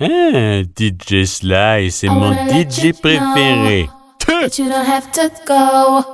[0.00, 3.88] Ah, DJ Sly, c'est mon DJ préféré.
[4.26, 6.04] But you don't have to go.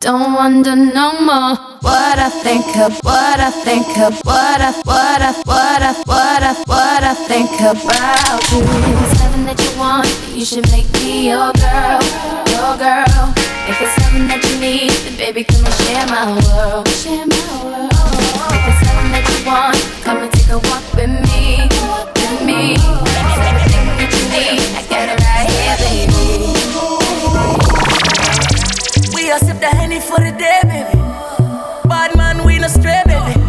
[0.00, 5.22] Don't wonder no more what I think of, what I think of, what I, what
[5.22, 8.64] I, what I, what I, what I think about you.
[9.04, 12.00] It's something that you want, you should make me your girl,
[12.50, 13.34] your girl.
[13.68, 17.39] If it's something that you need, then baby come and share my world, share my
[29.80, 30.98] A sip for the day, baby.
[31.88, 33.40] Bad man, we no stray, baby.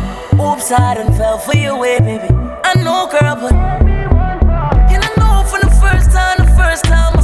[0.41, 2.34] Oops, I done fell for your way, baby.
[2.63, 7.20] I know, girl, but and I know from the first time, the first time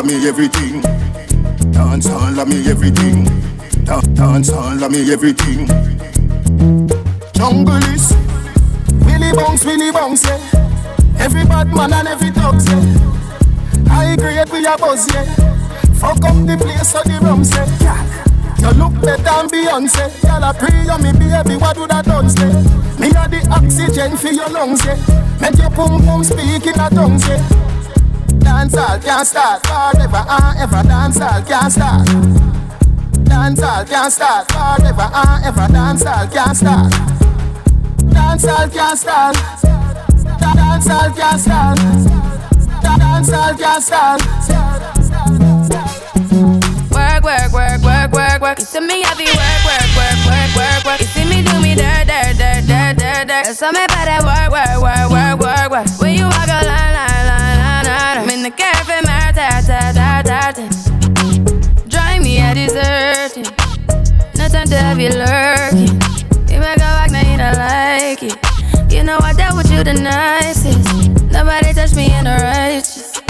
[0.00, 0.80] Of me everything.
[1.72, 3.24] Dance all of me everything.
[3.84, 5.66] Da- Dance all of me everything.
[7.34, 8.10] Jungle is
[9.04, 10.38] Willy bounce, Willy bounce, yeah.
[11.18, 13.90] Every bad man and every dog, yeah.
[13.90, 15.24] I agree we a buzz, yeah.
[16.00, 18.00] Fuck up the place so the rum say, yeah.
[18.58, 20.22] You look better than Beyonce.
[20.24, 21.60] Y'all a pray on me, baby.
[21.60, 22.48] What do that done say?
[22.98, 24.96] Me a the oxygen for your lungs, yeah.
[25.42, 27.69] Make your pum pum speak in a tongue, yeah.
[28.50, 30.82] Dance all can't start forever and ever.
[30.82, 32.04] Dance all can't start.
[33.24, 35.68] Dance all can't start forever and ever.
[35.72, 36.90] Dance all can't start.
[38.10, 39.36] Dance all can't start.
[40.42, 41.78] Dance all can't start.
[42.82, 44.20] Dance all can't start.
[46.90, 48.58] Work, work, work, work, work, work.
[48.58, 51.00] You see me have you work, work, work, work, work, work.
[51.00, 53.44] You see me do me dirt, dirt, dirt, dirt, dirt, dirt.
[53.46, 56.00] There's something about that work, work, work, work, work, work.
[56.02, 56.99] When you walk a line,
[58.40, 60.64] in the cafe, ta, ta, ta, ta, ta.
[61.88, 63.44] Drive me a deserting.
[64.36, 65.92] No time to have you lurking.
[66.48, 68.36] You make a back, now you don't like it.
[68.90, 70.88] You know I dealt with you the nicest.
[71.30, 73.20] Nobody touched me in the righteous.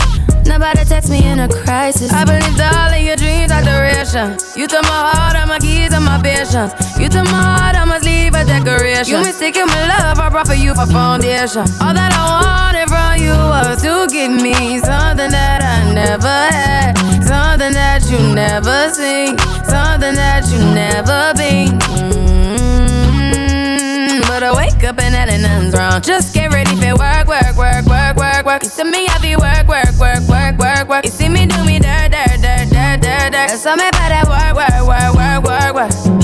[0.46, 2.12] Nobody text me in a crisis.
[2.12, 4.38] I believed all of your dreams are duration.
[4.56, 6.72] You took my heart, all my keys, and my patience.
[6.98, 9.18] You took my heart, I must leave a decoration.
[9.18, 11.62] You mistaken my love, I brought for you for foundation.
[11.82, 12.49] All that I wanted
[14.30, 20.58] give me something that I never had, something that you never seen, something that you
[20.74, 21.78] never been.
[23.00, 26.00] Mm, But I wake up and that nothing's wrong.
[26.02, 28.62] Just get ready for work, work, work, work, work, work.
[28.62, 31.04] You see me, I be work, work, work, work, work, work.
[31.04, 33.48] You see me do me dirt, dirt, dirt, dirt, dirt, dirt.
[33.48, 36.19] There's something about that work, work, work, work, work, work.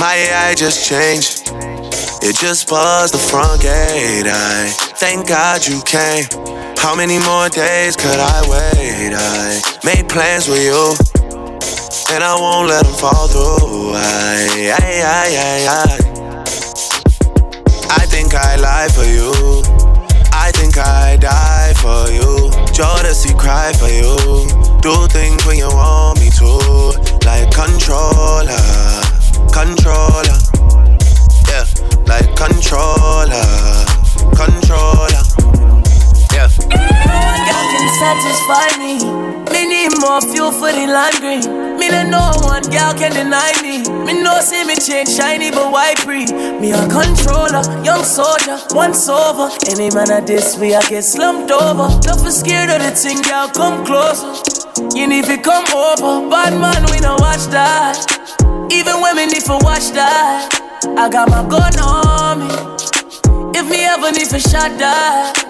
[0.00, 1.50] My AI just changed.
[2.22, 4.26] It just buzzed the front gate.
[4.26, 6.24] I thank God you came.
[6.78, 9.14] How many more days could I wait?
[9.14, 10.94] I made plans with you,
[12.14, 13.94] and I won't let them fall through.
[13.94, 16.08] I, I, I, I, I.
[17.90, 19.32] I think I lie for you.
[20.32, 22.50] I think I die for you.
[22.72, 24.46] Jodeci cry for you.
[24.80, 26.46] Do things when you want me to,
[27.26, 27.50] like
[40.08, 41.76] More fuel for the land green.
[41.76, 43.84] Me no one girl can deny me.
[44.06, 46.24] Me no see me change shiny but white free.
[46.24, 49.52] Me a controller, young soldier, once over.
[49.68, 51.92] Any man at this way I get slumped over.
[52.00, 54.32] Don't be scared of the thing, girl, come closer.
[54.96, 58.00] You need to come over, bad man, we don't watch that.
[58.72, 60.48] Even women need to watch that,
[60.96, 63.58] I got my gun on me.
[63.58, 65.47] If me ever need to shot that.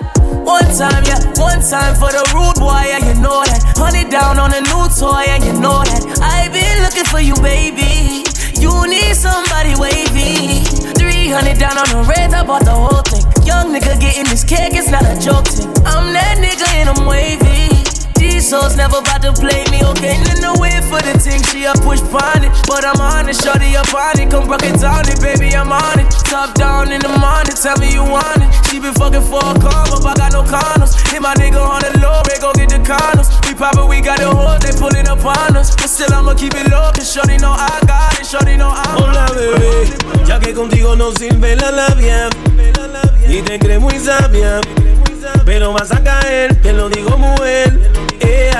[0.48, 3.60] One time, yeah, one time for the rude boy, yeah, you know that.
[3.76, 6.00] Honey down on a new toy, and you know that.
[6.24, 8.24] I've been looking for you, baby.
[8.56, 10.64] You need somebody wavy.
[10.96, 13.28] 300 down on the red, I bought the whole thing.
[13.44, 15.68] Young nigga getting this cake, it's not a joke thing.
[15.84, 17.84] I'm that nigga and I'm wavy.
[18.16, 20.16] These hoes never about to play me, okay?
[20.32, 22.52] In the way for the thing, she a push on it.
[22.64, 24.30] But I'm on it, shorty up on it.
[24.30, 25.97] Come rock it down it, baby, I'm on it.
[26.28, 28.52] Top down in the morning, tell me you want it.
[28.68, 30.92] She been fucking for a come up, I got no condoms.
[31.10, 33.32] Hit my nigga on the low, they go get the condoms.
[33.48, 35.74] We poppin', we got the hoes, they pullin' up on us.
[35.74, 38.26] But still, I'ma keep it low, cause shorty know I got it.
[38.26, 39.88] shorty no Hola bebé,
[40.26, 42.28] ya que contigo no sirve la labia
[43.26, 44.60] Y te crees muy sabia
[45.46, 47.90] Pero vas a caer, te lo digo mujer
[48.20, 48.50] eh,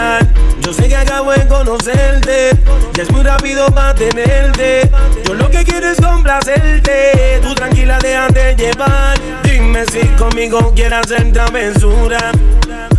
[0.69, 2.51] Yo sé que acabo de conocerte
[2.93, 4.91] Ya es muy rápido para tenerte
[5.25, 11.33] Yo lo que quiero es complacerte Tú tranquila déjate llevar Dime si conmigo quieres hacer
[11.33, 12.19] travesura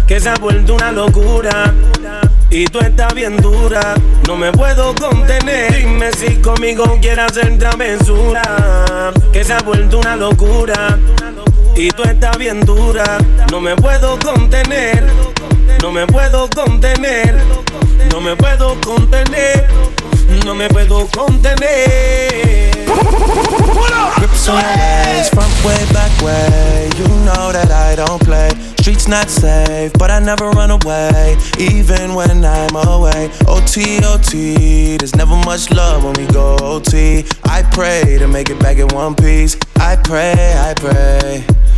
[0.07, 1.71] Que se ha vuelto una locura
[2.51, 3.93] y tú estás bien dura,
[4.27, 5.71] no me puedo contener.
[5.71, 8.41] Dime si conmigo quieres hacer travesura,
[9.31, 10.97] que se ha vuelto una locura.
[11.75, 13.19] Y tú estás bien dura,
[13.51, 15.05] no me puedo contener.
[15.81, 17.39] No me puedo contener,
[18.11, 19.67] no me puedo contener,
[20.45, 22.75] no me puedo contener.
[24.17, 26.89] Grips on your front way, back way.
[26.97, 28.49] You know that I don't play.
[28.79, 33.29] Streets not safe, but I never run away, even when I'm away.
[33.47, 37.25] OT, OT, there's never much love when we go OT.
[37.45, 39.57] I pray to make it back in one piece.
[39.77, 41.45] I pray, I pray.